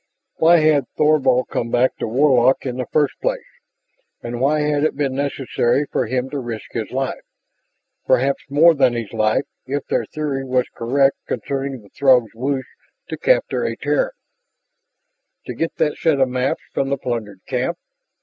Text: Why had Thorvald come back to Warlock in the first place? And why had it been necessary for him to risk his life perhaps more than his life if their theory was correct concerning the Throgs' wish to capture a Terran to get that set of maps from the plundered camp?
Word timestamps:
Why 0.37 0.61
had 0.61 0.87
Thorvald 0.97 1.49
come 1.49 1.69
back 1.69 1.95
to 1.97 2.07
Warlock 2.07 2.65
in 2.65 2.77
the 2.77 2.87
first 2.91 3.13
place? 3.21 3.45
And 4.23 4.41
why 4.41 4.61
had 4.61 4.83
it 4.83 4.95
been 4.95 5.13
necessary 5.13 5.85
for 5.91 6.07
him 6.07 6.27
to 6.31 6.39
risk 6.39 6.71
his 6.71 6.89
life 6.89 7.21
perhaps 8.07 8.43
more 8.49 8.73
than 8.73 8.93
his 8.95 9.13
life 9.13 9.45
if 9.67 9.85
their 9.85 10.05
theory 10.05 10.43
was 10.43 10.65
correct 10.73 11.17
concerning 11.27 11.83
the 11.83 11.89
Throgs' 11.91 12.33
wish 12.33 12.65
to 13.09 13.15
capture 13.19 13.63
a 13.63 13.75
Terran 13.75 14.09
to 15.45 15.53
get 15.53 15.75
that 15.75 15.97
set 15.99 16.19
of 16.19 16.29
maps 16.29 16.63
from 16.73 16.89
the 16.89 16.97
plundered 16.97 17.41
camp? 17.45 17.77